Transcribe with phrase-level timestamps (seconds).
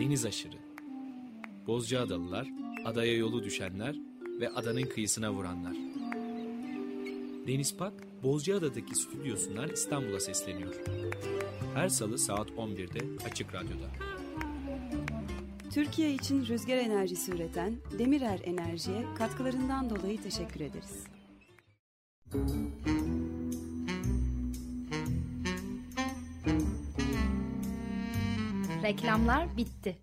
[0.00, 0.56] Deniz aşırı.
[1.66, 2.48] Bozcaadalılar,
[2.84, 3.96] adaya yolu düşenler
[4.40, 5.76] ve adanın kıyısına vuranlar.
[7.46, 7.92] Deniz Pak,
[8.22, 10.74] Bozcaada'daki stüdyosundan İstanbul'a sesleniyor.
[11.74, 13.90] Her salı saat 11'de Açık Radyo'da.
[15.70, 21.04] Türkiye için rüzgar enerjisi üreten Demirer Enerji'ye katkılarından dolayı teşekkür ederiz.
[28.90, 29.98] Reklamlar bitti.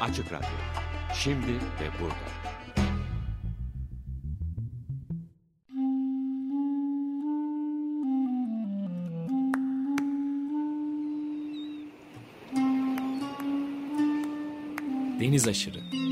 [0.00, 0.48] Açık Radyo.
[1.14, 2.14] Şimdi ve burada.
[15.20, 16.11] Deniz aşırı.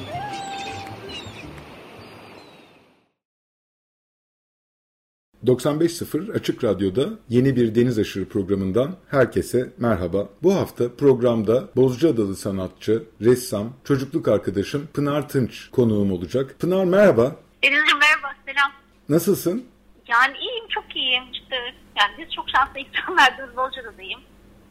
[5.45, 10.29] ...95.0 Açık Radyo'da yeni bir Deniz Aşırı programından herkese merhaba.
[10.43, 16.55] Bu hafta programda Bozcaadalı sanatçı, ressam, çocukluk arkadaşım Pınar Tınç konuğum olacak.
[16.59, 17.35] Pınar merhaba.
[17.63, 18.71] Denizciğim merhaba, selam.
[19.09, 19.65] Nasılsın?
[20.07, 21.23] Yani iyiyim, çok iyiyim.
[21.33, 21.55] İşte
[21.99, 24.21] yani biz çok şanslı insanlardayız, Bozcaada'dayım.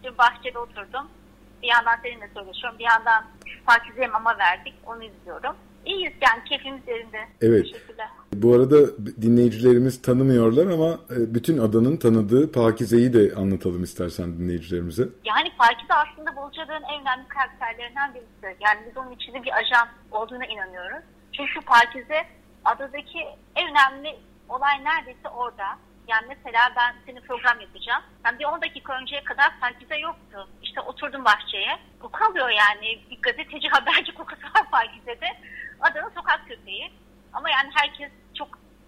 [0.05, 1.07] Bir bahçede oturdum.
[1.63, 3.25] Bir yandan seninle çalışıyorum, bir yandan
[3.67, 5.55] Pakize'ye mama verdik, onu izliyorum.
[5.87, 7.29] İyiyiz yani, keyfimiz yerinde.
[7.41, 7.67] Evet.
[8.43, 8.77] Bu arada
[9.23, 15.09] dinleyicilerimiz tanımıyorlar ama e, bütün adanın tanıdığı Pakize'yi de anlatalım istersen dinleyicilerimize.
[15.25, 18.57] Yani Pakize aslında Bozcaada'nın en önemli karakterlerinden birisi.
[18.61, 21.05] Yani biz onun içinde bir ajan olduğuna inanıyoruz.
[21.33, 22.27] Çünkü Pakize
[22.65, 23.19] adadaki
[23.57, 24.19] en önemli
[24.49, 25.67] olay neredeyse orada.
[26.09, 28.03] Yani mesela ben senin program yapacağım.
[28.25, 30.49] Yani bir 10 dakika önceye kadar Pakize yoktu.
[30.63, 31.79] İşte oturdum bahçeye.
[32.01, 32.99] Koku alıyor yani.
[33.11, 35.29] Bir gazeteci haberci kokusu var Pakize'de.
[35.81, 36.93] Adanın sokak köpeği.
[37.33, 38.11] Ama yani herkes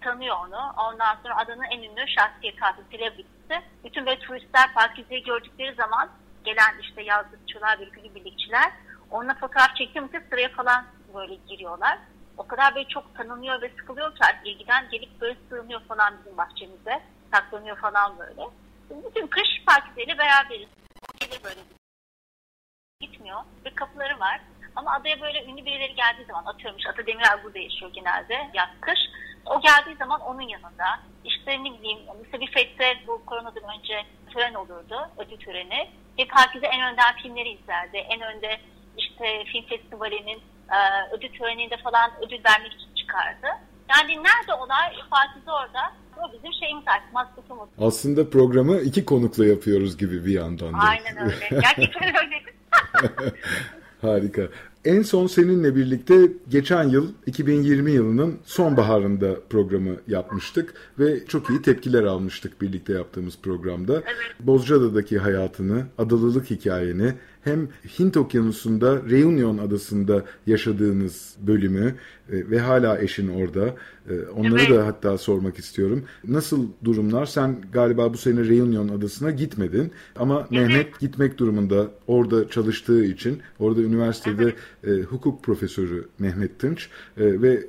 [0.03, 0.73] tanıyor onu.
[0.77, 3.61] Ondan sonra adanın en ünlü şahsiyeti artık selebritisi.
[3.83, 6.09] Bütün böyle turistler Pakize'yi gördükleri zaman
[6.43, 8.71] gelen işte yazlıkçılar ve günübirlikçiler
[9.11, 11.97] onunla fotoğraf çektiğimizde sıraya falan böyle giriyorlar.
[12.37, 17.01] O kadar böyle çok tanınıyor ve sıkılıyor ki ilgiden gelip böyle sığınıyor falan bizim bahçemize.
[17.33, 18.41] Saklanıyor falan böyle.
[18.89, 20.69] Bütün kış Pakize'yle beraberiz.
[21.19, 21.59] Gelir böyle
[23.01, 23.39] gitmiyor.
[23.65, 24.41] Bir kapıları var.
[24.75, 28.69] Ama adaya böyle ünlü birileri geldiği zaman atıyorum işte Ata Demirer burada yaşıyor genelde yaz
[28.81, 28.99] kış.
[29.45, 34.53] O geldiği zaman onun yanında işte ne bileyim mesela bir fette bu koronadan önce tören
[34.53, 35.89] olurdu ödül töreni.
[36.19, 37.97] Ve Pakize en önden filmleri izlerdi.
[37.97, 38.59] En önde
[38.97, 40.77] işte film festivalinin e,
[41.11, 43.47] ödül töreninde falan ödül vermek için çıkardı.
[43.89, 45.93] Yani nerede olay Pakize orada.
[46.17, 47.69] O bizim şeyimiz artık maskotumuz.
[47.81, 50.77] Aslında programı iki konukla yapıyoruz gibi bir yandan da.
[50.77, 51.49] Aynen öyle.
[51.49, 52.43] Gerçekten öyle.
[54.01, 54.41] Harika.
[54.85, 62.03] En son seninle birlikte geçen yıl 2020 yılının sonbaharında programı yapmıştık ve çok iyi tepkiler
[62.03, 63.93] almıştık birlikte yaptığımız programda.
[63.93, 64.35] Evet.
[64.39, 67.67] Bozcaada'daki hayatını, adalılık hikayeni, hem
[67.99, 71.95] Hint Okyanusu'nda Reunion adasında yaşadığınız bölümü
[72.29, 73.75] e, ve hala eşin orada.
[74.09, 74.69] E, onları Evet.
[74.69, 76.03] da hatta sormak istiyorum.
[76.27, 77.25] Nasıl durumlar?
[77.25, 83.81] Sen galiba bu sene Reunion adasına gitmedin ama Mehmet gitmek durumunda orada çalıştığı için orada
[83.81, 84.53] üniversitede
[84.83, 87.63] e, hukuk profesörü Mehmet Tınç ve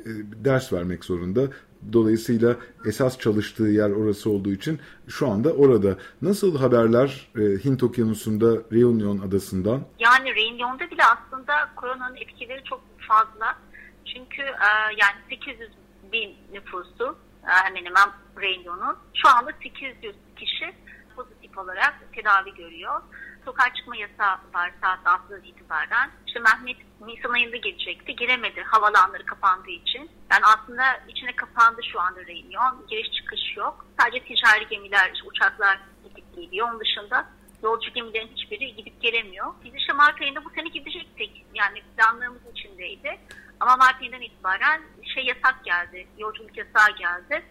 [0.45, 1.49] ders vermek zorunda.
[1.93, 2.57] Dolayısıyla
[2.87, 5.99] esas çalıştığı yer orası olduğu için şu anda orada.
[6.23, 9.81] Nasıl haberler e, Hint Okyanusu'nda Reunion adasından?
[9.99, 13.59] Yani Reunion'da bile aslında koronanın etkileri çok fazla.
[14.05, 14.69] Çünkü e,
[15.01, 15.71] yani 800
[16.13, 18.09] bin nüfusu e, hemen hemen
[18.41, 18.97] Reunion'un.
[19.15, 20.75] Şu anda 800 kişi
[21.17, 23.01] pozitif olarak tedavi görüyor.
[23.45, 26.11] Sokağa çıkma yasağı var saat 6'dan itibaren.
[26.27, 28.17] İşte Mehmet Nisan ayında gelecekti.
[28.17, 30.11] Giremedi havalanları kapandığı için.
[30.33, 32.87] Yani aslında içine kapandı şu anda Reunion.
[32.89, 33.87] Giriş çıkış yok.
[34.01, 36.71] Sadece ticari gemiler, uçaklar gidip geliyor.
[36.71, 37.29] Onun dışında
[37.63, 39.55] yolcu gemilerin hiçbiri gidip gelemiyor.
[39.65, 41.47] Biz işte Mart ayında bu sene gidecektik.
[41.55, 43.21] Yani planlarımız içindeydi.
[43.61, 44.83] Ama Mart ayından itibaren
[45.15, 46.07] şey yasak geldi.
[46.19, 47.45] Yolculuk yasağı geldi.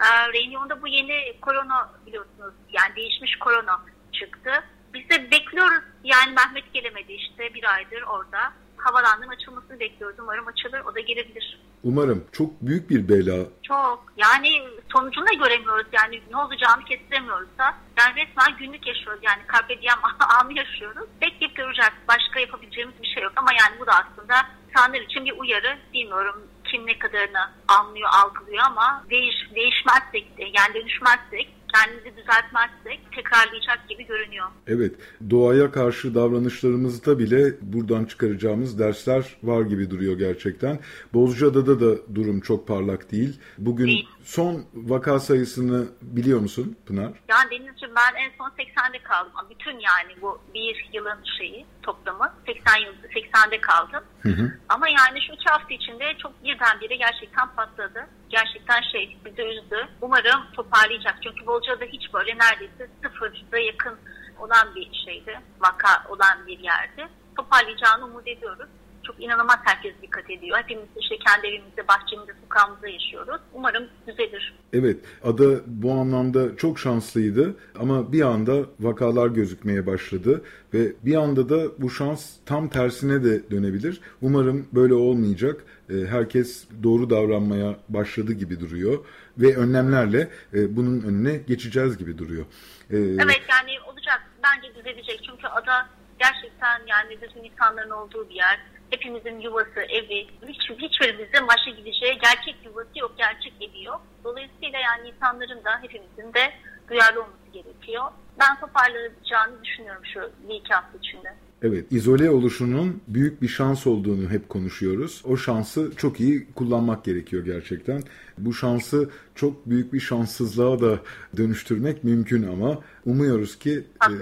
[0.00, 3.80] Ee, Reunion'da bu yeni korona biliyorsunuz yani değişmiş korona
[4.12, 4.50] çıktı.
[4.94, 8.52] Biz de bekliyoruz yani Mehmet gelemedi işte bir aydır orada.
[8.76, 10.18] Havalandırın açılmasını bekliyoruz.
[10.20, 11.60] Umarım açılır o da gelebilir.
[11.84, 12.24] Umarım.
[12.32, 13.46] Çok büyük bir bela.
[13.62, 14.12] Çok.
[14.16, 14.48] Yani
[14.92, 15.86] sonucunu da göremiyoruz.
[15.92, 17.74] Yani ne olacağını kestiremiyoruz da.
[17.98, 19.20] Yani resmen günlük yaşıyoruz.
[19.22, 19.98] Yani carpe diem
[20.40, 21.08] anı yaşıyoruz.
[21.20, 21.92] Bekleyip göreceğiz.
[22.08, 23.32] Başka yapabileceğimiz bir şey yok.
[23.36, 24.34] Ama yani bu da aslında
[24.68, 25.78] insanlar için bir uyarı.
[25.94, 34.06] Bilmiyorum kim ne kadarını anlıyor, algılıyor ama değiş, değişmezsek, yani dönüşmezsek kendimizi düzeltmezsek tekrarlayacak gibi
[34.06, 34.46] görünüyor.
[34.66, 34.94] Evet,
[35.30, 40.78] doğaya karşı davranışlarımızda bile buradan çıkaracağımız dersler var gibi duruyor gerçekten.
[41.14, 43.40] Bozcaada'da da durum çok parlak değil.
[43.58, 44.08] Bugün değil.
[44.28, 47.12] Son vaka sayısını biliyor musun Pınar?
[47.28, 49.32] Yani Denizciğim ben en son 80'de kaldım.
[49.50, 54.04] Bütün yani bu bir yılın şeyi toplamı 80 yıl 80'de kaldım.
[54.22, 54.52] Hı hı.
[54.68, 58.06] Ama yani şu iki hafta içinde çok birdenbire gerçekten patladı.
[58.28, 59.88] Gerçekten şey bizi üzdü.
[60.00, 61.14] Umarım toparlayacak.
[61.22, 63.96] Çünkü Bolca'da hiç böyle neredeyse sıfırda yakın
[64.38, 65.40] olan bir şeydi.
[65.60, 67.08] Vaka olan bir yerdi.
[67.36, 68.68] Toparlayacağını umut ediyoruz
[69.08, 70.58] çok inanılmaz herkes dikkat ediyor.
[70.58, 73.40] Hepimiz işte kendi evimizde, bahçemizde, sokağımızda yaşıyoruz.
[73.54, 74.54] Umarım düzelir.
[74.72, 80.44] Evet, ada bu anlamda çok şanslıydı ama bir anda vakalar gözükmeye başladı
[80.74, 84.00] ve bir anda da bu şans tam tersine de dönebilir.
[84.22, 85.64] Umarım böyle olmayacak.
[85.90, 88.98] Ee, herkes doğru davranmaya başladı gibi duruyor
[89.38, 92.44] ve önlemlerle e, bunun önüne geçeceğiz gibi duruyor.
[92.90, 94.22] Ee, evet yani olacak.
[94.44, 95.20] Bence düzelecek.
[95.30, 95.88] Çünkü ada
[96.18, 102.56] gerçekten yani bütün insanların olduğu bir yer hepimizin yuvası, evi, hiç, hiçbirimizin başa gideceği gerçek
[102.64, 104.02] yuvası yok, gerçek evi yok.
[104.24, 106.52] Dolayısıyla yani insanların da hepimizin de
[106.90, 108.04] duyarlı olması gerekiyor.
[108.40, 111.34] Ben toparlayacağını düşünüyorum şu bir iki hafta içinde.
[111.62, 115.22] Evet, izole oluşunun büyük bir şans olduğunu hep konuşuyoruz.
[115.24, 118.02] O şansı çok iyi kullanmak gerekiyor gerçekten.
[118.40, 120.98] Bu şansı çok büyük bir şanssızlığa da
[121.36, 124.14] dönüştürmek mümkün ama umuyoruz ki e,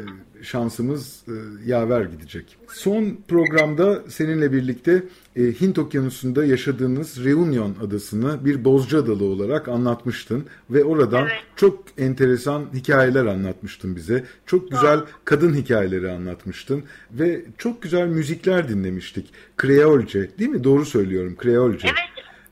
[0.42, 1.34] şansımız e,
[1.70, 2.56] yaver gidecek.
[2.68, 5.02] Son programda seninle birlikte
[5.36, 11.42] e, Hint Okyanusu'nda yaşadığınız Reunion adasını bir Bozca adalı olarak anlatmıştın ve oradan evet.
[11.56, 14.24] çok enteresan hikayeler anlatmıştın bize.
[14.46, 19.32] Çok güzel kadın hikayeleri anlatmıştın ve çok güzel müzikler dinlemiştik.
[19.56, 20.64] Kreolce değil mi?
[20.64, 21.36] Doğru söylüyorum.
[21.36, 21.88] Kreolce.
[21.88, 22.05] Evet.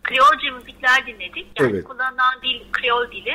[0.04, 1.60] Kreolce müzikler dinledik.
[1.60, 1.84] Yani evet.
[1.84, 3.30] kullanılan dil Kreol dili.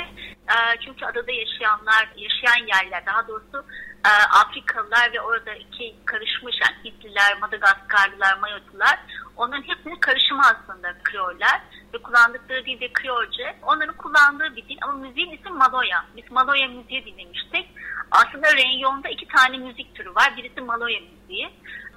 [0.54, 0.56] E,
[0.86, 3.66] çünkü adada yaşayanlar, yaşayan yerler daha doğrusu
[4.06, 4.12] e,
[4.42, 9.00] Afrikalılar ve orada iki karışmış yani Hitliler, Madagaskarlılar, Mayotular
[9.40, 11.62] onların hepsinin karışımı aslında Kreoller
[11.94, 13.58] ve kullandıkları dil de Kreolce.
[13.62, 16.06] Onların kullandığı bir dil ama müziğin ismi Maloya.
[16.18, 17.68] Biz Maloya müziği dinlemiştik.
[18.12, 20.34] Aslında Renyon'da iki tane müzik türü var.
[20.38, 21.50] Birisi Maloya müziği.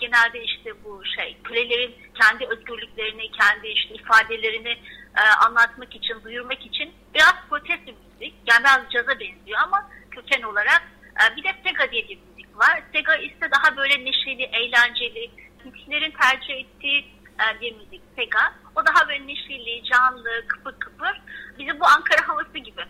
[0.02, 4.78] Genelde işte bu şey kölelerin kendi özgürlüklerini, kendi işte ifadelerini
[5.16, 8.34] e, anlatmak için, duyurmak için biraz protest bir müzik.
[8.50, 10.82] Yani biraz caza benziyor ama köken olarak
[11.20, 12.82] e, bir de Sega diye bir müzik var.
[12.93, 15.31] Sega ise daha böyle neşeli, eğlenceli,
[15.64, 17.00] Hintlilerin tercih ettiği
[17.40, 18.52] e, bir müzik Sega.
[18.76, 21.22] O daha böyle neşeli, canlı, kıpır kıpır.
[21.58, 22.82] Bizim bu Ankara havası gibi.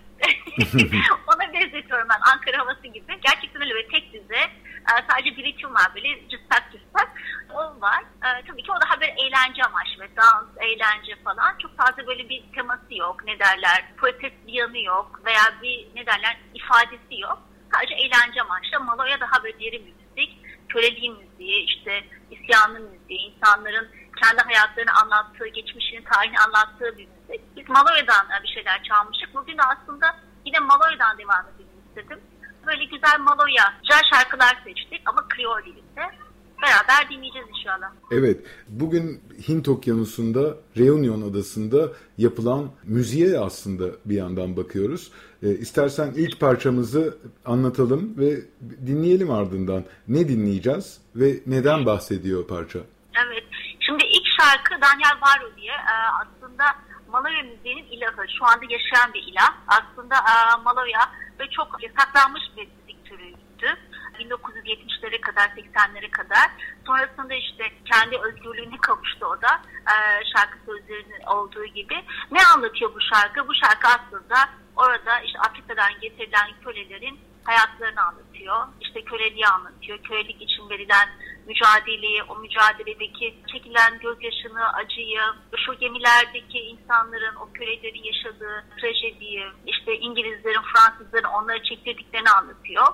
[1.26, 3.20] Ona benzetiyorum ben Ankara havası gibi.
[3.23, 4.50] Gerçekten öyle böyle tek düze.
[4.90, 7.12] E, sadece bir ritim var böyle cıstak cıstak.
[7.55, 8.05] O var.
[8.46, 10.17] Tabii ki o daha böyle eğlence amaçlı.
[10.17, 11.58] Dans, eğlence falan.
[11.58, 13.25] Çok fazla böyle bir teması yok.
[13.25, 13.84] Ne derler?
[13.96, 15.20] Protest bir yanı yok.
[15.25, 16.37] Veya bir ne derler?
[16.55, 17.38] ifadesi yok
[17.75, 18.81] Sadece eğlence amaçlı.
[18.81, 20.38] Maloya daha böyle deri müzik,
[20.69, 23.88] köleliğin müziği, işte isyanın müziği, insanların
[24.23, 27.56] kendi hayatlarını anlattığı, geçmişini, tarihini anlattığı bir müzik.
[27.56, 29.34] Biz Maloya'dan bir şeyler çalmıştık.
[29.34, 32.20] Bugün aslında yine Maloya'dan devam edelim istedim.
[32.67, 36.17] Böyle güzel Maloya, güzel şarkılar seçtik ama Kriol dilinde
[36.63, 37.91] beraber dinleyeceğiz inşallah.
[38.10, 45.13] Evet, bugün Hint Okyanusu'nda, Reunion Adası'nda yapılan müziğe aslında bir yandan bakıyoruz.
[45.43, 48.41] E, istersen ilk parçamızı anlatalım ve
[48.87, 49.84] dinleyelim ardından.
[50.08, 52.79] Ne dinleyeceğiz ve neden bahsediyor parça?
[53.27, 53.44] Evet,
[53.81, 56.65] şimdi ilk şarkı Daniel Varo diye e, aslında
[57.13, 58.29] Malaya müziğinin ilahı.
[58.39, 59.55] Şu anda yaşayan bir ilah.
[59.67, 61.10] Aslında e, Malaya
[61.43, 63.79] ve çok yasaklanmış bir müzik türüydü
[64.19, 66.51] 1970'lere kadar 80'lere kadar.
[66.87, 69.94] Sonrasında işte kendi özgürlüğüne kavuştu o da e,
[70.37, 71.94] şarkı sözlerinin olduğu gibi.
[72.31, 73.49] Ne anlatıyor bu şarkı?
[73.49, 74.37] Bu şarkı aslında
[74.77, 78.56] orada işte Afrika'dan getirilen kölelerin hayatlarını anlatıyor.
[78.81, 79.99] İşte köleliği anlatıyor.
[79.99, 81.08] Kölelik için verilen
[81.46, 85.20] mücadeleyi, o mücadeledeki çekilen gözyaşını, acıyı,
[85.56, 92.87] şu gemilerdeki insanların, o kölelerin yaşadığı trajediyi, işte İngilizlerin, Fransızların onları çektirdiklerini anlatıyor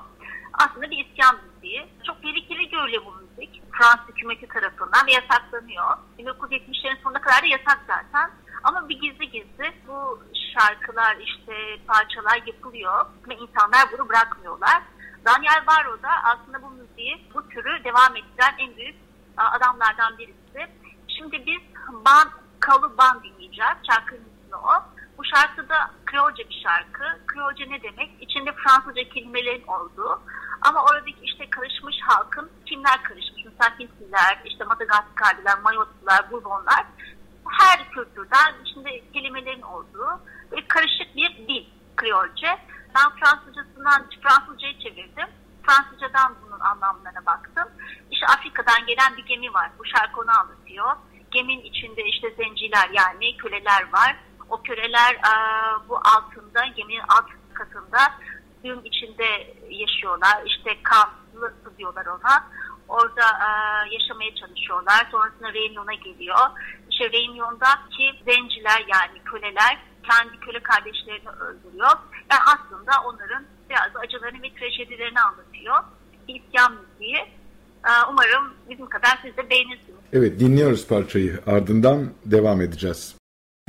[0.59, 1.87] aslında bir isyan müziği.
[2.07, 3.63] Çok tehlikeli görülüyor bu müzik.
[3.73, 5.85] Fransız hükümeti tarafından ve yasaklanıyor.
[6.19, 8.31] 1970'lerin sonuna kadar da yasak zaten.
[8.65, 10.23] Ama bir gizli gizli bu
[10.61, 14.83] şarkılar işte parçalar yapılıyor ve insanlar bunu bırakmıyorlar.
[15.25, 18.97] Daniel Barro da aslında bu müziği, bu türü devam ettiren en büyük
[19.37, 20.73] adamlardan birisi.
[21.09, 21.61] Şimdi biz
[22.05, 23.77] ban Kaluban dinleyeceğiz.
[23.91, 24.23] Şarkının
[24.53, 24.83] o.
[25.19, 27.05] Bu şarkı da Kreolce bir şarkı.
[27.27, 28.11] Kreolce ne demek?
[28.21, 30.21] İçinde Fransızca kelimelerin olduğu.
[30.61, 33.45] Ama oradaki işte karışmış halkın kimler karışmış?
[33.45, 36.85] Mesela Hintliler, işte Madagaskarlılar, Mayotlular, Bourbonlar.
[37.49, 40.21] Her kültürden içinde kelimelerin olduğu
[40.53, 41.65] ve karışık bir dil
[41.97, 42.59] Kreolce.
[42.95, 45.29] Ben Fransızcasından Fransızcayı çevirdim.
[45.67, 47.69] Fransızcadan bunun anlamlarına baktım.
[48.11, 49.71] İşte Afrika'dan gelen bir gemi var.
[49.79, 50.97] Bu şarkı onu anlatıyor.
[51.31, 54.17] Geminin içinde işte zenciler yani köleler var.
[54.51, 55.33] O köleler e,
[55.89, 57.99] bu altında, geminin alt katında
[58.63, 60.43] suyun içinde yaşıyorlar.
[60.47, 62.47] İşte kamplı diyorlar ona.
[62.89, 63.49] Orada e,
[63.95, 65.09] yaşamaya çalışıyorlar.
[65.11, 66.39] Sonrasında Reunion'a geliyor.
[66.91, 69.79] İşte Reunion'daki zenciler yani köleler
[70.09, 71.91] kendi köle kardeşlerini öldürüyor.
[72.31, 75.77] Yani aslında onların biraz acılarını ve trajedilerini anlatıyor.
[76.29, 77.17] İsyan müziği.
[77.85, 79.99] Ee, umarım bizim kadar siz de beğenirsiniz.
[80.13, 81.41] Evet dinliyoruz parçayı.
[81.47, 83.19] Ardından devam edeceğiz.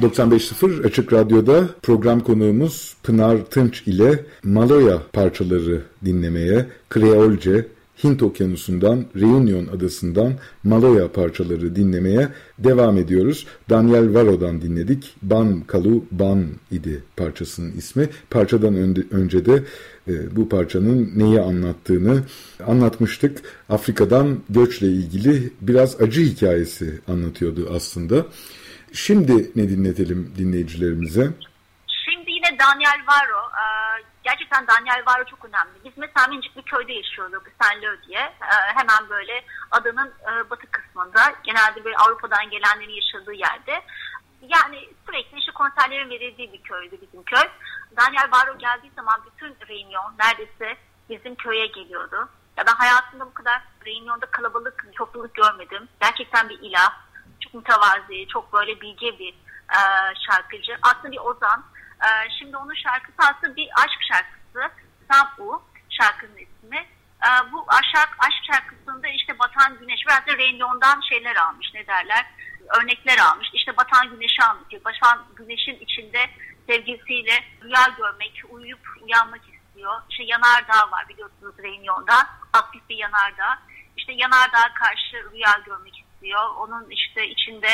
[0.01, 7.67] 95.0 Açık Radyo'da program konuğumuz Pınar Tınç ile Maloya parçaları dinlemeye, Kreolce,
[8.03, 12.29] Hint Okyanusu'ndan, Reunion Adası'ndan Maloya parçaları dinlemeye
[12.59, 13.47] devam ediyoruz.
[13.69, 15.15] Daniel Varo'dan dinledik.
[15.21, 18.09] Ban Kalu Ban idi parçasının ismi.
[18.29, 18.75] Parçadan
[19.11, 19.63] önce de
[20.07, 22.23] e, bu parçanın neyi anlattığını
[22.67, 23.41] anlatmıştık.
[23.69, 28.25] Afrika'dan göçle ilgili biraz acı hikayesi anlatıyordu aslında.
[28.93, 31.29] Şimdi ne dinletelim dinleyicilerimize?
[31.87, 33.41] Şimdi yine Daniel Varo.
[34.49, 35.83] E, gerçekten Daniel Varo çok önemli.
[35.85, 38.19] Biz mesela minicik bir köyde yaşıyorduk Senlö diye.
[38.19, 40.13] E, hemen böyle adanın
[40.49, 41.33] batı kısmında.
[41.43, 43.81] Genelde böyle Avrupa'dan gelenlerin yaşadığı yerde.
[44.41, 47.49] Yani sürekli işte konserlerin verildiği bir köydü bizim köy.
[47.97, 50.77] Daniel Varo geldiği zaman bütün Reunion neredeyse
[51.09, 52.29] bizim köye geliyordu.
[52.57, 55.87] Ya ben hayatımda bu kadar Reunion'da kalabalık topluluk görmedim.
[56.01, 56.93] Gerçekten bir ilah.
[57.39, 59.33] Çok mütevazi, çok böyle bilge bir
[59.69, 59.79] e,
[60.29, 60.77] şarkıcı.
[60.81, 61.63] Aslında bir ozan.
[62.01, 62.07] E,
[62.39, 64.38] şimdi onun şarkısı aslında bir aşk şarkısı.
[65.11, 66.77] Sabu şarkının ismi.
[67.27, 72.25] E, bu aşk, aşk şarkısında işte batan güneş biraz da Reunion'dan şeyler almış ne derler
[72.77, 73.47] örnekler almış.
[73.53, 74.83] İşte batan güneşi anlatıyor.
[74.83, 76.29] Batan güneşin içinde
[76.67, 80.01] sevgilisiyle rüya görmek, uyuyup uyanmak istiyor.
[80.09, 82.27] İşte yanardağ var biliyorsunuz Reunion'da.
[82.53, 83.59] Aktif bir yanardağ.
[83.97, 86.49] İşte yanardağ karşı rüya görmek istiyor.
[86.57, 87.67] Onun işte içinde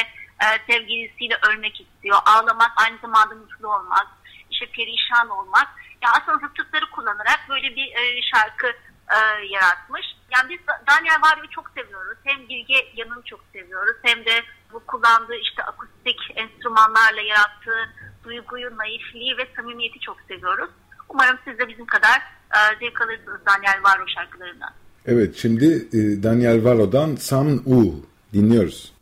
[0.44, 2.18] e, sevgilisiyle ölmek istiyor.
[2.26, 4.08] Ağlamak, aynı zamanda mutlu olmak,
[4.52, 5.68] işte perişan olmak.
[6.06, 8.68] Ya aslında zıtlıkları kullanarak böyle bir e, şarkı
[9.16, 9.18] e,
[9.56, 10.06] yaratmış.
[10.34, 10.60] Yani biz
[10.90, 12.18] Daniel Varyo'yu çok seviyoruz.
[12.24, 13.96] Hem bilge yanını çok seviyoruz.
[14.02, 14.36] Hem de
[14.74, 17.82] bu kullandığı işte akustik enstrümanlarla yarattığı
[18.24, 20.70] duyguyu, naifliği ve samimiyeti çok seviyoruz.
[21.10, 22.18] Umarım siz de bizim kadar
[22.56, 24.74] e, zevk alırsınız Daniel Varo şarkılarından.
[25.06, 28.94] Evet şimdi e, Daniel Varo'dan Sam U dinliyoruz.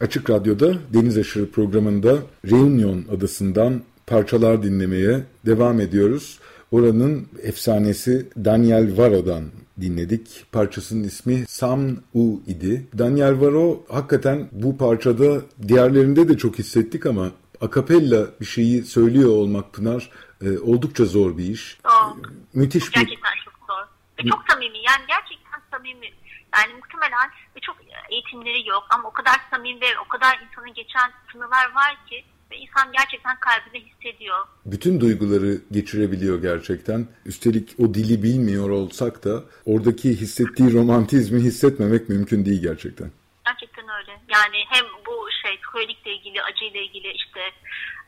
[0.00, 2.16] Açık Radyo'da Deniz Aşırı programında
[2.50, 6.38] Reunion adasından parçalar dinlemeye devam ediyoruz.
[6.70, 9.44] Oranın efsanesi Daniel Varo'dan
[9.80, 10.46] dinledik.
[10.52, 12.86] Parçasının ismi Sam U idi.
[12.98, 19.72] Daniel Varo hakikaten bu parçada diğerlerinde de çok hissettik ama akapella bir şeyi söylüyor olmak
[19.72, 20.10] Pınar
[20.42, 21.78] e, oldukça zor bir iş.
[21.82, 22.16] Zor.
[22.54, 23.08] Müthiş gerçekten bir...
[23.08, 23.82] Gerçekten çok zor.
[24.18, 26.06] Ve çok samimi yani gerçekten samimi.
[26.56, 27.30] Yani muhtemelen
[27.62, 27.76] çok
[28.10, 32.56] eğitimleri yok ama o kadar samimi ve o kadar insanın geçen sınırlar var ki ve
[32.56, 34.36] insan gerçekten kalbinde hissediyor.
[34.66, 37.06] Bütün duyguları geçirebiliyor gerçekten.
[37.26, 43.10] Üstelik o dili bilmiyor olsak da oradaki hissettiği romantizmi hissetmemek mümkün değil gerçekten.
[43.46, 44.12] Gerçekten öyle.
[44.28, 47.40] Yani hem bu şey kronikle ilgili, acıyla ilgili işte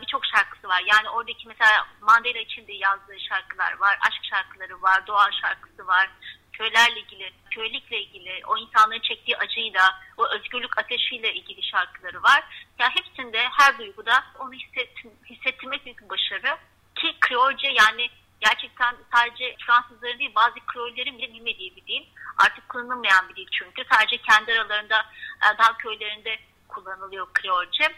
[0.00, 0.82] birçok şarkısı var.
[0.92, 6.10] Yani oradaki mesela Mandela için de yazdığı şarkılar var, aşk şarkıları var, doğa şarkısı var
[6.58, 12.44] köylerle ilgili, köylükle ilgili, o insanların çektiği acıyla, o özgürlük ateşiyle ilgili şarkıları var.
[12.78, 16.56] Ya hepsinde her duyguda onu hissettim, hissettirmek büyük bir başarı.
[16.94, 18.10] Ki Kreolce yani
[18.40, 22.06] gerçekten sadece Fransızların değil bazı Kreollerin bile bilmediği bir dil.
[22.38, 23.82] Artık kullanılmayan bir dil çünkü.
[23.92, 25.06] Sadece kendi aralarında
[25.42, 26.38] e, daha köylerinde
[26.68, 27.94] kullanılıyor Kreolce.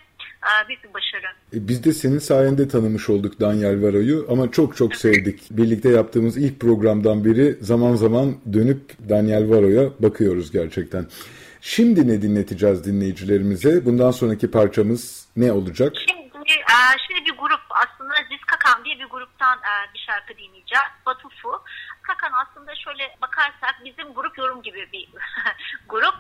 [0.69, 1.27] Büyük bir başarı.
[1.55, 5.51] E, biz de senin sayende tanımış olduk Daniel Varo'yu ama çok çok sevdik.
[5.51, 11.07] Birlikte yaptığımız ilk programdan beri zaman zaman dönüp Daniel Varo'ya bakıyoruz gerçekten.
[11.61, 13.85] Şimdi ne dinleteceğiz dinleyicilerimize?
[13.85, 15.93] Bundan sonraki parçamız ne olacak?
[16.09, 20.91] Şimdi, e, şimdi bir grup aslında Ziz Kakan diye bir gruptan e, bir şarkı dinleyeceğiz.
[21.07, 21.51] Batufu.
[22.11, 25.09] Kakan aslında şöyle bakarsak bizim grup yorum gibi bir
[25.89, 26.15] grup.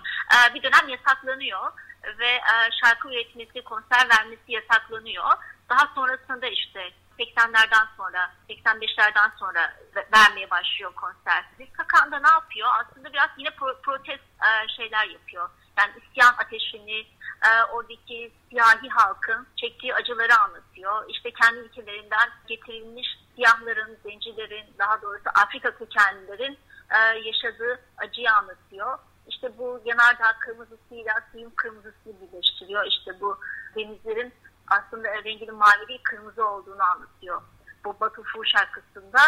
[0.54, 1.73] Bir dönem yasaklanıyor
[2.18, 2.54] ve e,
[2.85, 5.25] şarkı üretmesi, konser vermesi yasaklanıyor.
[5.68, 9.75] Daha sonrasında işte 80'lerden sonra, 85'lerden sonra
[10.12, 11.44] vermeye başlıyor konser.
[11.73, 12.68] Kakan da ne yapıyor?
[12.80, 15.50] Aslında biraz yine pro protest e, şeyler yapıyor.
[15.78, 17.06] Yani isyan ateşini
[17.47, 21.04] e, oradaki siyahi halkın çektiği acıları anlatıyor.
[21.09, 23.09] İşte kendi ülkelerinden getirilmiş
[23.40, 26.59] siyahların, zencilerin, daha doğrusu Afrika kökenlilerin
[26.90, 28.99] e, yaşadığı acıyı anlatıyor.
[29.28, 32.87] İşte bu yanardağ kırmızısıyla suyun kırmızısını birleştiriyor.
[32.87, 33.38] İşte bu
[33.76, 34.35] denizlerin
[34.68, 37.42] aslında renginin mavi değil kırmızı olduğunu anlatıyor.
[37.85, 39.20] Bu Batu Fu şarkısında.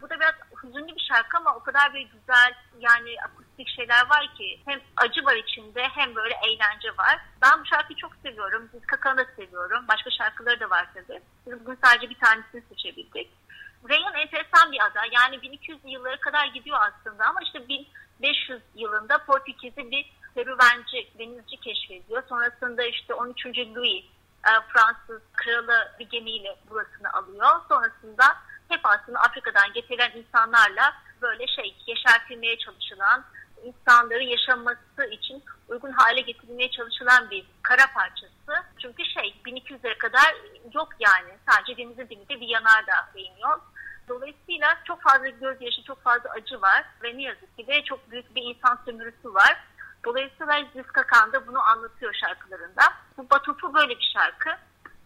[0.00, 4.34] Bu da biraz hüzünlü bir şarkı ama o kadar bir güzel yani akustik şeyler var
[4.34, 7.20] ki hem acı var içinde hem böyle eğlence var.
[7.42, 8.70] Ben bu şarkıyı çok seviyorum.
[8.74, 9.84] Biz Kakan'ı da seviyorum.
[9.88, 11.22] Başka şarkıları da var tabii.
[11.46, 13.30] Biz bugün sadece bir tanesini seçebildik.
[13.88, 15.00] Rayon enteresan bir ada.
[15.12, 22.22] Yani 1200 yıllara kadar gidiyor aslında ama işte 1500 yılında Portekizli bir serüvenci, denizci keşfediyor.
[22.28, 23.46] Sonrasında işte 13.
[23.46, 24.04] Louis
[24.46, 27.60] e, Fransız kralı bir gemiyle burasını alıyor.
[27.68, 28.24] Sonrasında
[28.68, 33.24] hep aslında Afrika'dan getirilen insanlarla böyle şey yeşertilmeye çalışılan,
[33.64, 38.64] insanların yaşaması için uygun hale getirilmeye çalışılan bir kara parçası.
[38.78, 40.34] Çünkü şey 1200'lere kadar
[40.74, 41.38] yok yani.
[41.48, 43.60] Sadece denizin dibinde bir yanardağ değiniyor.
[44.08, 48.34] Dolayısıyla çok fazla gözyaşı, çok fazla acı var ve ne yazık ki de çok büyük
[48.34, 49.64] bir insan sömürüsü var.
[50.04, 52.82] Dolayısıyla Ziska Khan da bunu anlatıyor şarkılarında.
[53.16, 54.50] Bu Batufu böyle bir şarkı.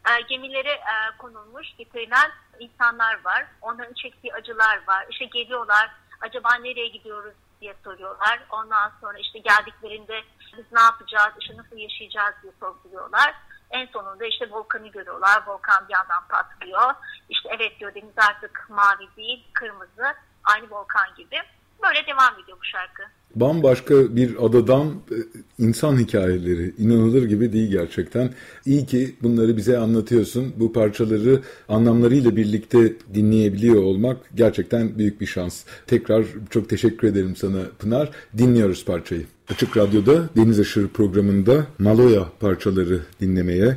[0.09, 3.47] E, gemilere e, konulmuş, getirilen insanlar var.
[3.61, 5.07] Onların çektiği acılar var.
[5.11, 5.91] İşte geliyorlar,
[6.21, 8.41] acaba nereye gidiyoruz diye soruyorlar.
[8.51, 10.23] Ondan sonra işte geldiklerinde
[10.59, 13.35] biz ne yapacağız, işte nasıl yaşayacağız diye sorguluyorlar.
[13.71, 15.43] En sonunda işte volkanı görüyorlar.
[15.47, 16.95] Volkan bir yandan patlıyor.
[17.29, 20.15] İşte evet diyor deniz artık mavi değil, kırmızı.
[20.45, 21.37] Aynı volkan gibi.
[21.83, 23.03] Böyle devam ediyor bu şarkı.
[23.35, 25.17] Bambaşka bir adadan e,
[25.59, 28.31] insan hikayeleri inanılır gibi değil gerçekten.
[28.67, 30.55] İyi ki bunları bize anlatıyorsun.
[30.57, 35.65] Bu parçaları anlamlarıyla birlikte dinleyebiliyor olmak gerçekten büyük bir şans.
[35.87, 38.11] Tekrar çok teşekkür ederim sana Pınar.
[38.39, 39.27] Dinliyoruz parçayı.
[39.51, 43.77] Açık Radyo'da Deniz Aşırı programında Maloya parçaları dinlemeye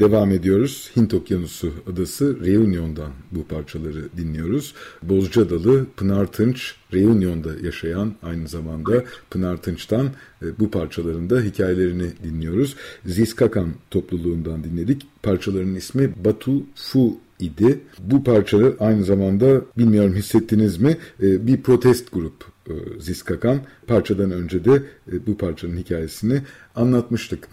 [0.00, 0.90] Devam ediyoruz.
[0.96, 4.74] Hint Okyanusu adası Reunion'dan bu parçaları dinliyoruz.
[5.02, 10.06] Bozcadalı Pınar Tınç, Reunion'da yaşayan aynı zamanda Pınar Tınç'tan
[10.42, 12.76] e, bu parçalarında hikayelerini dinliyoruz.
[13.06, 15.06] Ziskakan topluluğundan dinledik.
[15.22, 17.80] Parçaların ismi Batu Fu idi.
[17.98, 23.60] Bu parça aynı zamanda bilmiyorum hissettiniz mi e, bir protest grup e, Ziskakan.
[23.86, 24.82] Parçadan önce de
[25.26, 26.42] bu parçanın hikayesini
[26.76, 27.48] anlatmıştık.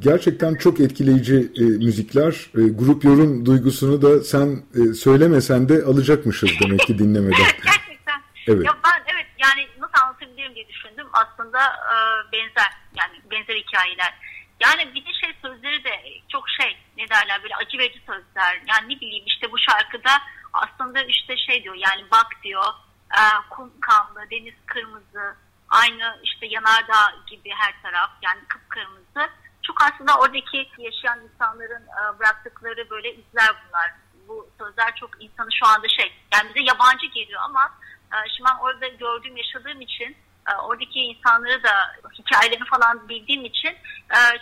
[0.00, 2.32] Gerçekten çok etkileyici e, müzikler.
[2.32, 7.38] E, grup yorum duygusunu da sen e, söylemesen de alacakmışız demek ki dinlemeden.
[7.64, 8.20] Gerçekten.
[8.46, 8.66] Evet.
[8.66, 11.06] Ya ben evet yani nasıl anlatabilirim diye düşündüm.
[11.12, 11.96] Aslında e,
[12.32, 14.14] benzer yani benzer hikayeler.
[14.60, 15.90] Yani bir de şey sözleri de
[16.28, 18.62] çok şey ne derler böyle acı verici sözler.
[18.68, 20.10] Yani ne bileyim işte bu şarkıda
[20.52, 22.64] aslında işte şey diyor yani bak diyor
[23.12, 25.36] e, kum kanlı, deniz kırmızı,
[25.68, 29.30] aynı işte yanardağ gibi her taraf yani kıpkırmızı
[29.68, 33.94] çok aslında oradaki yaşayan insanların e, bıraktıkları böyle izler bunlar.
[34.28, 37.74] Bu sözler çok insanı şu anda şey yani bize yabancı geliyor ama
[38.12, 40.16] e, şimdi ben orada gördüğüm yaşadığım için
[40.50, 41.74] e, oradaki insanları da
[42.18, 43.76] hikayelerini falan bildiğim için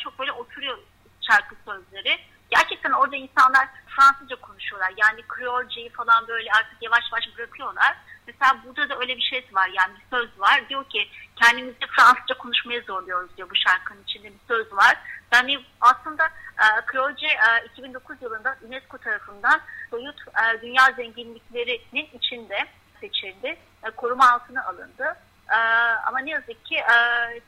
[0.05, 0.79] çok böyle oturuyor
[1.31, 2.19] şarkı sözleri.
[2.51, 4.93] Gerçekten orada insanlar Fransızca konuşuyorlar.
[4.97, 7.97] Yani Kreolceyi falan böyle artık yavaş yavaş bırakıyorlar.
[8.27, 9.71] Mesela burada da öyle bir şey var.
[9.75, 10.69] Yani bir söz var.
[10.69, 14.97] Diyor ki kendimizi Fransızca konuşmaya zorluyoruz diyor bu şarkının içinde bir söz var.
[15.33, 16.25] Yani aslında
[16.59, 22.67] e, Kreolce e, 2009 yılında UNESCO tarafından soyut e, dünya zenginliklerinin içinde
[23.01, 23.57] seçildi.
[23.87, 25.17] E, koruma altına alındı.
[25.51, 25.57] Ee,
[26.07, 26.97] ama ne yazık ki e,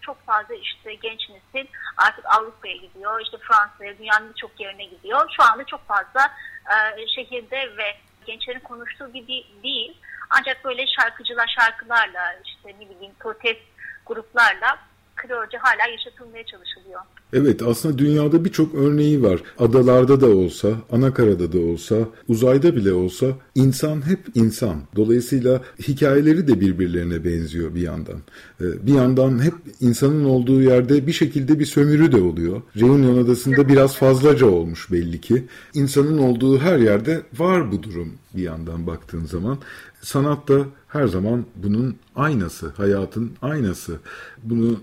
[0.00, 5.30] çok fazla işte genç nesil artık Avrupa'ya gidiyor, işte Fransa'ya, dünyanın birçok yerine gidiyor.
[5.36, 6.32] Şu anda çok fazla
[6.66, 9.96] e, şehirde ve gençlerin konuştuğu gibi değil.
[10.30, 13.60] Ancak böyle şarkıcılar şarkılarla işte ne bileyim protest
[14.06, 14.78] gruplarla
[15.16, 17.00] Kreolce hala yaşatılmaya çalışılıyor.
[17.32, 19.42] Evet aslında dünyada birçok örneği var.
[19.58, 21.96] Adalarda da olsa, anakarada da olsa,
[22.28, 24.76] uzayda bile olsa insan hep insan.
[24.96, 28.16] Dolayısıyla hikayeleri de birbirlerine benziyor bir yandan.
[28.60, 32.62] Ee, bir yandan hep insanın olduğu yerde bir şekilde bir sömürü de oluyor.
[32.76, 35.44] Reunion Adası'nda biraz fazlaca olmuş belli ki.
[35.74, 39.58] İnsanın olduğu her yerde var bu durum bir yandan baktığın zaman.
[40.00, 43.96] Sanat da her zaman bunun aynası, hayatın aynası.
[44.44, 44.80] Bunu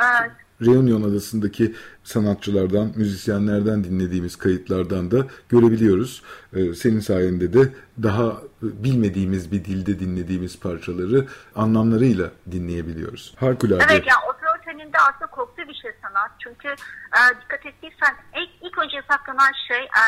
[0.00, 0.43] evet.
[0.60, 6.22] Reunion Adası'ndaki sanatçılardan, müzisyenlerden dinlediğimiz kayıtlardan da görebiliyoruz.
[6.52, 13.34] Ee, senin sayende de daha bilmediğimiz bir dilde dinlediğimiz parçaları anlamlarıyla dinleyebiliyoruz.
[13.38, 13.84] Harikulade.
[13.90, 14.44] Evet, yani opera
[14.94, 16.30] de aslında korktuğu bir şey sanat.
[16.38, 20.04] Çünkü e, dikkat ettiysen ilk, ilk önce saklanan şey e,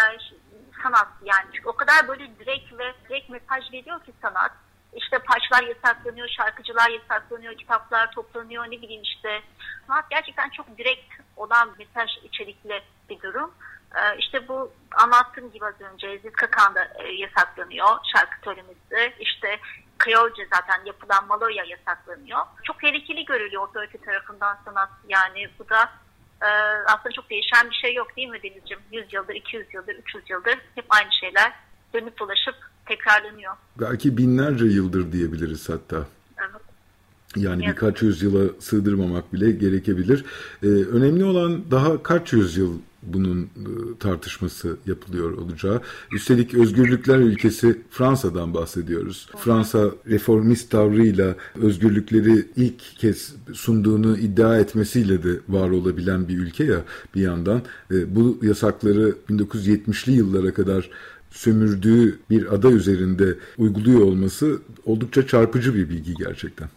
[0.83, 1.47] sanat yani.
[1.53, 4.53] Çünkü o kadar böyle direkt ve direkt mesaj veriyor ki sanat
[4.97, 9.43] işte parçalar yasaklanıyor, şarkıcılar yasaklanıyor, kitaplar toplanıyor, ne bileyim işte.
[9.87, 13.55] Sanat gerçekten çok direkt olan mesaj içerikli bir durum.
[13.97, 19.15] Ee, işte bu anlattığım gibi az önce Zizkakan da e, yasaklanıyor şarkı söylemesi.
[19.21, 19.59] İşte
[19.99, 22.41] Kreolce zaten yapılan Maloya yasaklanıyor.
[22.63, 24.91] Çok tehlikeli görülüyor otorite tarafından sanat.
[25.09, 25.93] Yani bu da
[26.43, 26.49] e,
[26.87, 28.83] aslında çok değişen bir şey yok değil mi Deniz'ciğim?
[28.93, 31.53] 100 yıldır, 200 yıldır, 300 yıldır hep aynı şeyler
[31.95, 33.53] dönüp dolaşıp tekrarlanıyor.
[33.81, 36.07] Belki binlerce yıldır diyebiliriz hatta.
[37.37, 37.75] Yani Evet.
[37.75, 40.25] birkaç yüzyıla sığdırmamak bile gerekebilir.
[40.63, 42.73] Ee, önemli olan daha kaç yüzyıl
[43.03, 43.49] bunun e,
[44.01, 45.81] tartışması yapılıyor olacağı.
[46.13, 49.29] Üstelik özgürlükler ülkesi Fransa'dan bahsediyoruz.
[49.39, 56.85] Fransa reformist tavrıyla özgürlükleri ilk kez sunduğunu iddia etmesiyle de var olabilen bir ülke ya
[57.15, 57.63] bir yandan.
[57.91, 60.91] Bu yasakları 1970'li yıllara kadar
[61.37, 63.25] sömürdüğü bir ada üzerinde
[63.59, 66.69] uyguluyor olması oldukça çarpıcı bir bilgi gerçekten.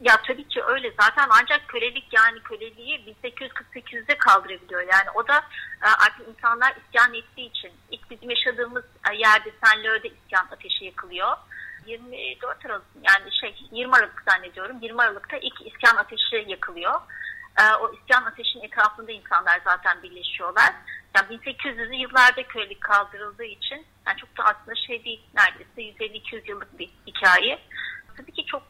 [0.00, 4.80] Ya tabii ki öyle zaten ancak kölelik yani köleliği 1848'de kaldırabiliyor.
[4.80, 5.36] Yani o da
[5.82, 11.36] e, artık insanlar isyan ettiği için ilk bizim yaşadığımız e, yerde Senlör'de isyan ateşi yakılıyor.
[11.86, 16.94] 24 Aralık yani şey 20 Aralık zannediyorum 20 Aralık'ta ilk isyan ateşi yakılıyor.
[17.60, 20.72] E, o isyan ateşinin etrafında insanlar zaten birleşiyorlar.
[21.16, 26.78] Yani 1800'lü yıllarda kölelik kaldırıldığı için yani çok da aslında şey değil neredeyse 150-200 yıllık
[26.78, 27.58] bir hikaye.
[28.16, 28.62] Tabii ki çok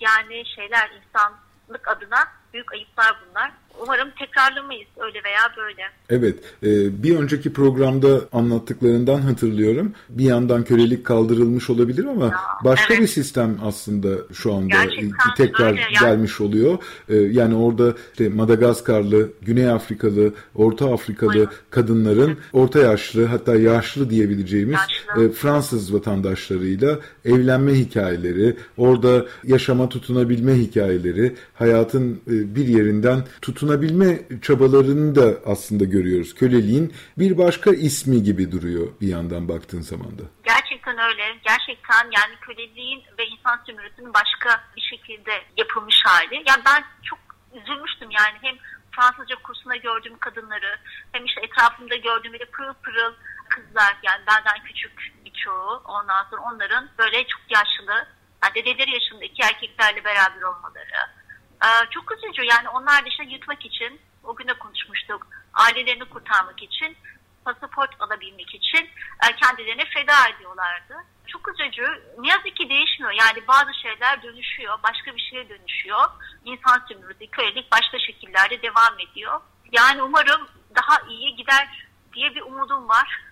[0.00, 3.52] yani şeyler insanlık adına büyük ayıplar bunlar.
[3.82, 5.82] Umarım tekrarlamayız öyle veya böyle.
[6.10, 9.92] Evet, e, bir önceki programda anlattıklarından hatırlıyorum.
[10.08, 12.32] Bir yandan kölelik kaldırılmış olabilir ama Ya,
[12.64, 13.02] başka evet.
[13.02, 15.92] bir sistem aslında şu anda Gerçekten tekrar öyle yani.
[16.00, 16.78] gelmiş oluyor.
[17.08, 21.48] E, Yani orada işte Madagaskarlı, Güney Afrikalı, Orta Afrikalı Aynen.
[21.70, 25.24] kadınların orta yaşlı hatta yaşlı diyebileceğimiz Yaşlı.
[25.24, 32.20] e, Fransız vatandaşlarıyla evlenme hikayeleri, orada yaşama tutunabilme hikayeleri, hayatın
[32.54, 36.34] bir yerinden tutunabilme çabalarını da aslında görüyoruz.
[36.34, 40.22] Köleliğin bir başka ismi gibi duruyor bir yandan baktığın zaman da.
[40.44, 41.22] Gerçekten öyle.
[41.44, 46.34] Gerçekten yani köleliğin ve insan sömürüsünün başka bir şekilde yapılmış hali.
[46.34, 47.18] Yani ben çok
[47.54, 48.56] üzülmüştüm yani hem
[48.96, 50.78] Fransızca kursuna gördüğüm kadınları
[51.12, 53.14] hem işte etrafımda gördüğüm böyle pırıl pırıl
[53.48, 58.06] kızlar yani benden küçük birçoğu ondan sonra onların böyle çok yaşlı
[58.44, 61.15] yani dedeleri yaşındaki erkeklerle beraber olmaları.
[61.64, 66.62] Ee, çok üzücü yani onlar da işte yutmak için o gün de konuşmuştuk ailelerini kurtarmak
[66.62, 66.96] için
[67.44, 68.88] pasaport alabilmek için
[69.24, 70.94] e, kendilerini feda ediyorlardı.
[71.26, 71.82] Çok üzücü.
[72.18, 73.12] Ne yazık ki değişmiyor.
[73.12, 76.04] Yani bazı şeyler dönüşüyor, başka bir şeye dönüşüyor.
[76.44, 79.40] İnsan sömürüsü, kölelik başka şekillerde devam ediyor.
[79.72, 83.22] Yani umarım daha iyi gider diye bir umudum var.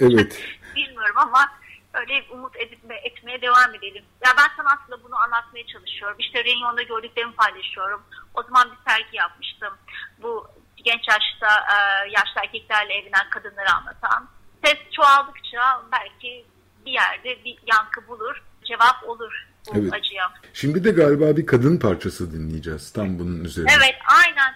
[0.00, 0.58] Evet.
[0.76, 1.52] Bilmiyorum ama
[1.94, 4.04] öyle umut etme, etmeye devam edelim.
[4.26, 6.16] Ya ben sana aslında bunu anlatmaya çalışıyorum.
[6.18, 8.02] İşte Renyon'da gördüklerimi paylaşıyorum.
[8.34, 9.74] O zaman bir sergi yapmıştım.
[10.22, 11.76] Bu genç yaşta e,
[12.10, 14.28] yaşlı erkeklerle evlenen kadınları anlatan.
[14.64, 16.46] Ses çoğaldıkça belki
[16.86, 19.92] bir yerde bir yankı bulur, cevap olur bu Evet.
[19.92, 20.32] acıya.
[20.54, 23.70] Şimdi de galiba bir kadın parçası dinleyeceğiz tam bunun üzerine.
[23.76, 24.54] Evet aynen.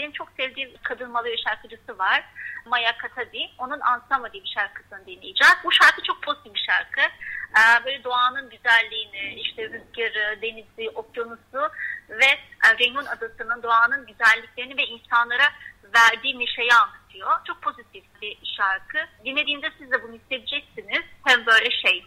[0.00, 2.24] Benim çok sevdiğim kadın Malaya şarkıcısı var.
[2.66, 3.38] Maya Katadi.
[3.58, 5.54] Onun Ansama diye bir şarkısını dinleyeceğiz.
[5.64, 7.00] Bu şarkı çok pozitif bir şarkı.
[7.00, 11.70] Ee, böyle doğanın güzelliğini, işte rüzgarı, denizi, okyanusu
[12.08, 12.26] ve
[12.64, 15.52] e, Renyon Adası'nın doğanın güzelliklerini ve insanlara
[15.94, 17.40] verdiği neşeyi anlatıyor.
[17.46, 18.98] Çok pozitif bir şarkı.
[19.24, 21.04] Dinlediğinde siz de bunu hissedeceksiniz.
[21.26, 22.04] Hem böyle şey,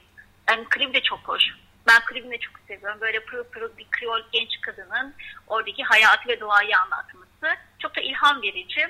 [0.50, 1.44] yani klip de çok hoş.
[1.88, 3.02] Ben klibini de çok seviyorum.
[3.02, 5.16] Böyle pırıl pırıl bir Kriol genç kadının
[5.48, 7.60] oradaki hayatı ve doğayı anlatması.
[7.84, 8.82] Çok da ilham verici.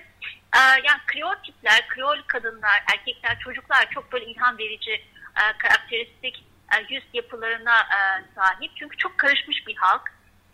[0.55, 6.93] Ee, yani Kriol tipler, Kriol kadınlar, erkekler, çocuklar çok böyle ilham verici, e, karakteristik e,
[6.93, 7.99] yüz yapılarına e,
[8.35, 8.71] sahip.
[8.75, 10.01] Çünkü çok karışmış bir halk.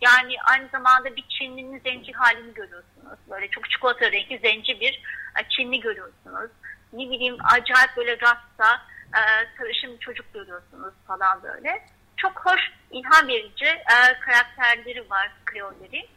[0.00, 3.18] Yani aynı zamanda bir Çinlinin zenci halini görüyorsunuz.
[3.30, 5.02] Böyle çok çikolata renkli zenci bir
[5.48, 6.50] Çinli görüyorsunuz.
[6.92, 8.82] Ne bileyim acayip böyle rasta
[9.58, 11.86] sarışın çocuk görüyorsunuz falan böyle.
[12.16, 13.82] Çok hoş, ilham verici
[14.20, 16.08] karakterleri var Kreollerin.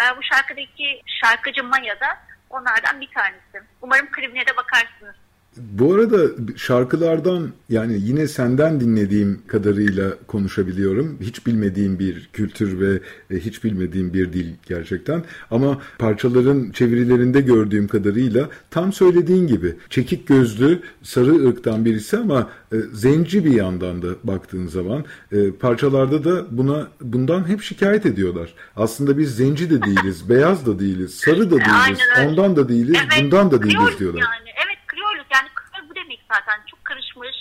[0.00, 2.18] E, bu şarkıdaki şarkıcı Maya da
[2.50, 3.66] onlardan bir tanesi.
[3.82, 5.16] Umarım klibine de bakarsınız.
[5.56, 6.18] Bu arada
[6.56, 11.18] şarkılardan yani yine senden dinlediğim kadarıyla konuşabiliyorum.
[11.20, 15.24] Hiç bilmediğim bir kültür ve e, hiç bilmediğim bir dil gerçekten.
[15.50, 22.76] Ama parçaların çevirilerinde gördüğüm kadarıyla tam söylediğin gibi çekik gözlü sarı ırktan birisi ama e,
[22.92, 28.54] zenci bir yandan da baktığın zaman e, parçalarda da buna bundan hep şikayet ediyorlar.
[28.76, 33.50] Aslında biz zenci de değiliz, beyaz da değiliz, sarı da değiliz, ondan da değiliz, bundan
[33.50, 34.20] da değiliz diyorlar.
[34.20, 34.50] Yani.
[34.66, 37.36] Evet Kriolüz yani Kriol bu demek zaten çok karışmış.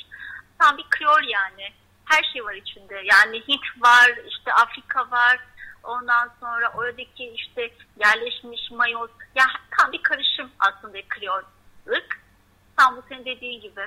[0.62, 1.74] Tam bir Kriol yani.
[2.06, 2.94] her şey var içinde.
[2.94, 5.40] Yani Hint var, işte Afrika var,
[5.84, 9.10] ondan sonra oradaki işte yerleşmiş Mayos.
[9.36, 9.46] Ya
[9.78, 12.22] tam bir karışım aslında Kriollık.
[12.78, 13.82] Tam bu senin dediğin gibi.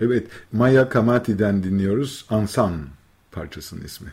[0.00, 2.26] Evet, Maya Kamati'den dinliyoruz.
[2.30, 2.86] Ansan
[3.32, 4.12] parçasının ismi.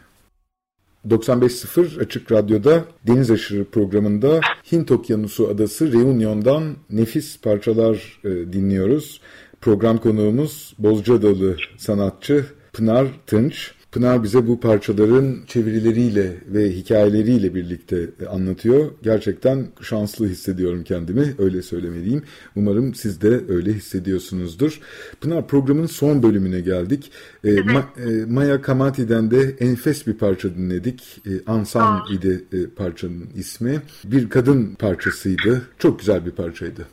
[1.07, 4.39] 95.0 Açık Radyo'da Deniz Aşırı programında
[4.71, 9.21] Hint Okyanusu Adası Reunion'dan nefis parçalar e, dinliyoruz.
[9.63, 13.71] Program konuğumuz Bozcaadalı sanatçı Pınar Tınç.
[13.91, 18.91] Pınar bize bu parçaların çevirileriyle ve hikayeleriyle birlikte anlatıyor.
[19.03, 22.23] Gerçekten şanslı hissediyorum kendimi, öyle söylemeliyim.
[22.55, 24.79] Umarım siz de öyle hissediyorsunuzdur.
[25.21, 27.11] Pınar programın son bölümüne geldik.
[27.43, 31.21] E, Ma, e, Maya Kamati'den de enfes bir parça dinledik.
[31.25, 33.81] E, Ansan idi e, parçanın ismi.
[34.03, 35.61] Bir kadın parçasıydı.
[35.79, 36.87] Çok güzel bir parçaydı.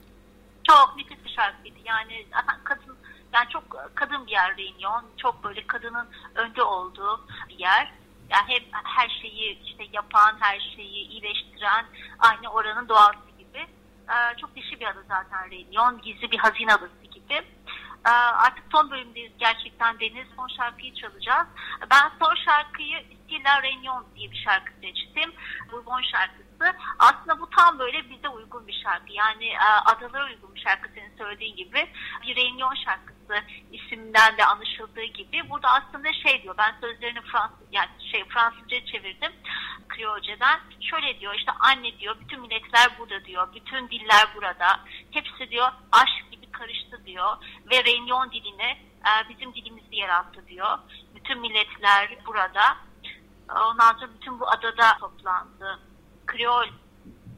[0.65, 1.10] Çok
[1.91, 2.27] Yani
[2.65, 2.99] kadın
[3.33, 5.05] yani çok kadın bir yer Reunion.
[5.17, 7.93] Çok böyle kadının önde olduğu bir yer.
[8.31, 11.87] Yani hep her şeyi işte yapan, her şeyi iyileştiren
[12.19, 13.67] aynı oranın doğası gibi.
[14.09, 16.01] Ee, çok dişi bir adı zaten Reunion.
[16.01, 17.35] Gizli bir hazine adası gibi.
[18.07, 20.27] Ee, artık son bölümdeyiz gerçekten Deniz.
[20.37, 21.47] Son şarkıyı çalacağız.
[21.91, 25.33] Ben son şarkıyı Stilla Reunion diye bir şarkı seçtim.
[25.73, 26.50] Bourbon şarkısı.
[26.99, 29.13] Aslında bu tam böyle bize uygun bir şarkı.
[29.13, 31.89] Yani e, adalara uygun bir şarkı senin söylediğin gibi.
[32.23, 35.51] Bir Reunion şarkısı isimden de anlaşıldığı gibi.
[35.51, 39.33] Burada aslında şey diyor ben sözlerini Fransız yani şey Fransızca çevirdim
[39.89, 44.81] Kriolce'den şöyle diyor işte anne diyor bütün milletler burada diyor bütün diller burada.
[45.11, 47.37] Hepsi diyor aşk gibi karıştı diyor
[47.71, 50.79] ve Reunion dilini e, bizim dilimizi yarattı diyor.
[51.15, 52.77] Bütün milletler burada.
[53.49, 55.90] Ondan sonra bütün bu adada toplandı
[56.31, 56.67] Kriol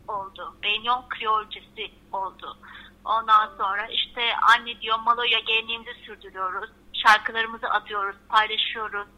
[0.09, 0.55] oldu.
[0.65, 2.59] Reunion Kriolcesi oldu.
[3.05, 6.71] Ondan sonra işte anne diyor Maloya geleneğimizi sürdürüyoruz.
[7.07, 9.09] Şarkılarımızı atıyoruz, paylaşıyoruz.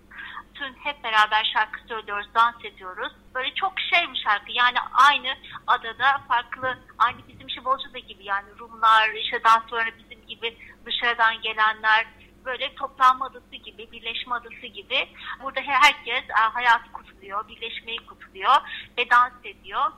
[0.55, 3.13] Tüm hep beraber şarkı söylüyoruz, dans ediyoruz.
[3.35, 4.53] Böyle çok şey bir şarkı.
[4.53, 10.59] Yani aynı adada farklı, aynı bizim işte Bolca'da gibi yani Rumlar, işte dansçılar bizim gibi
[10.87, 12.07] dışarıdan gelenler,
[12.45, 15.09] böyle toplanma adası gibi, birleşme adası gibi.
[15.43, 16.93] Burada herkes e, hayatı
[17.25, 18.55] kutluyor, birleşmeyi kutluyor
[18.99, 19.93] ve dans ediyor.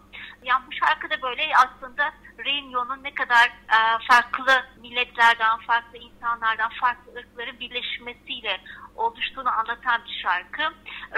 [0.44, 2.12] Yani bu şarkıda böyle aslında
[2.44, 3.78] Reunion'un ne kadar e,
[4.10, 8.60] farklı milletlerden, farklı insanlardan, farklı ırkların birleşmesiyle
[8.96, 10.62] oluştuğunu anlatan bir şarkı.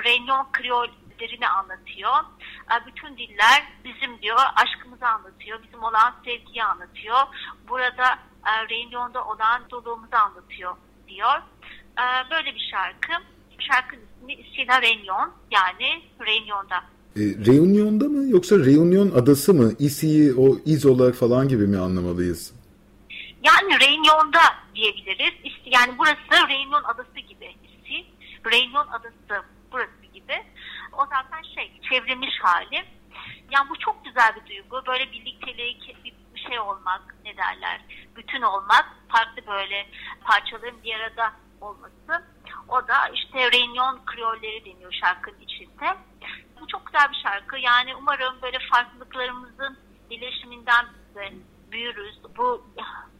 [0.04, 0.88] Reunion Kriol
[1.20, 2.24] derini anlatıyor.
[2.70, 7.20] E, bütün diller bizim diyor, aşkımızı anlatıyor, bizim olan sevgiyi anlatıyor.
[7.68, 10.76] Burada e, Reunion'da olan doluğumuzu anlatıyor
[11.08, 11.42] diyor.
[11.98, 13.12] E, böyle bir şarkı.
[13.58, 14.07] Şarkının
[14.56, 16.84] Sina Reunion yani Reunion'da
[17.16, 19.72] e, Reunion'da mı yoksa Reunion adası mı?
[19.78, 22.54] İsi'yi o İzola falan gibi mi anlamalıyız?
[23.42, 24.40] Yani Reunion'da
[24.74, 25.34] diyebiliriz.
[25.44, 27.54] İşte yani burası Reunion adası gibi.
[27.64, 28.06] İsi,
[28.52, 30.34] Reunion adası burası gibi.
[30.92, 32.84] O zaten şey çevrilmiş hali.
[33.50, 34.86] Yani bu çok güzel bir duygu.
[34.86, 37.80] Böyle birliktelik, bir şey olmak ne derler,
[38.16, 39.86] bütün olmak, farklı böyle
[40.20, 42.24] parçaların bir arada olması.
[42.68, 45.96] O da işte Reunion Kriolleri deniyor şarkının içinde.
[46.60, 47.58] Bu çok güzel bir şarkı.
[47.58, 49.78] Yani umarım böyle farklılıklarımızın
[50.10, 51.32] birleşiminden bize
[51.72, 52.20] büyürüz.
[52.36, 52.66] Bu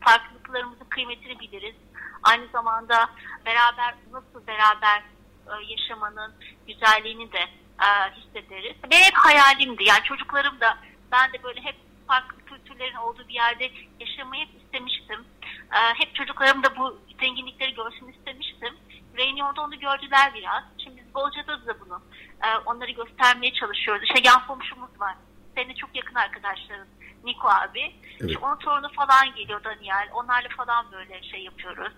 [0.00, 1.74] farklılıklarımızın kıymetini biliriz.
[2.22, 3.11] Aynı zamanda
[3.46, 5.02] beraber nasıl beraber
[5.46, 6.34] e, yaşamanın
[6.66, 7.40] güzelliğini de
[7.80, 8.76] e, hissederiz.
[8.92, 9.84] Ve hep hayalimdi.
[9.84, 10.78] Yani çocuklarım da
[11.12, 15.24] ben de böyle hep farklı kültürlerin olduğu bir yerde yaşamayı istemiştim.
[15.72, 18.74] E, hep çocuklarım da bu zenginlikleri görsün istemiştim.
[19.18, 20.62] Reunion'da onu gördüler biraz.
[20.85, 22.02] Şimdi biz Bolca'da da bunu
[22.44, 24.02] e, onları göstermeye çalışıyoruz.
[24.02, 25.14] İşte yan komşumuz var.
[25.54, 26.87] Senin çok yakın arkadaşların.
[27.24, 27.81] Niko abi.
[28.20, 28.31] Evet.
[28.31, 30.09] İşte onun torunu falan geliyor Daniel.
[30.12, 31.92] Onlarla falan böyle şey yapıyoruz.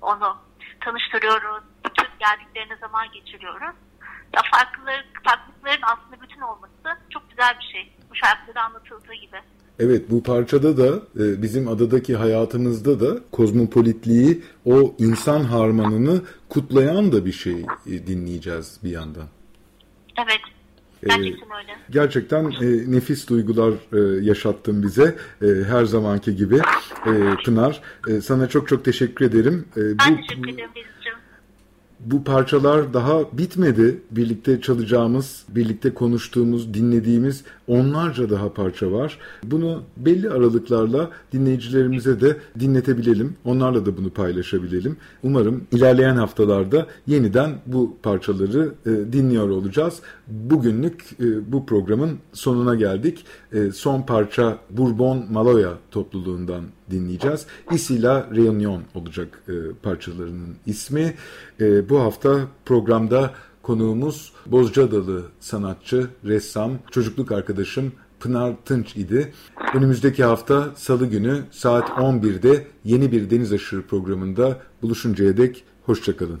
[0.00, 0.36] Onu
[0.80, 1.64] tanıştırıyoruz.
[1.84, 3.74] Bütün geldiklerine zaman geçiriyoruz.
[4.34, 7.96] Ya farklılar, farklılıkların aslında bütün olması çok güzel bir şey.
[8.10, 9.42] Bu şarkıda anlatıldığı gibi.
[9.78, 17.26] Evet bu parçada da e, bizim adadaki hayatımızda da kozmopolitliği o insan harmanını kutlayan da
[17.26, 19.26] bir şey e, dinleyeceğiz bir yandan.
[20.18, 20.40] Evet.
[21.06, 21.78] Gerçekten öyle.
[21.90, 26.56] Gerçekten e, nefis duygular e, yaşattın bize e, her zamanki gibi
[27.06, 27.12] e,
[27.44, 27.80] Pınar.
[28.08, 29.64] E, sana çok çok teşekkür ederim.
[29.76, 30.70] E, ben bu, teşekkür ederim
[32.06, 34.00] bu parçalar daha bitmedi.
[34.10, 39.18] Birlikte çalacağımız, birlikte konuştuğumuz, dinlediğimiz onlarca daha parça var.
[39.44, 43.36] Bunu belli aralıklarla dinleyicilerimize de dinletebilelim.
[43.44, 44.96] Onlarla da bunu paylaşabilelim.
[45.22, 50.00] Umarım ilerleyen haftalarda yeniden bu parçaları e, dinliyor olacağız.
[50.26, 53.24] Bugünlük e, bu programın sonuna geldik.
[53.52, 57.46] E, son parça Bourbon Maloya topluluğundan dinleyeceğiz.
[57.72, 61.14] Isila Reunion olacak e, parçalarının ismi.
[61.60, 63.30] E, bu hafta programda
[63.62, 69.32] konuğumuz Bozcaadalı sanatçı, ressam, çocukluk arkadaşım Pınar Tınç idi.
[69.74, 75.64] Önümüzdeki hafta salı günü saat 11'de yeni bir Deniz Aşırı programında buluşuncaya dek.
[75.86, 76.40] Hoşçakalın.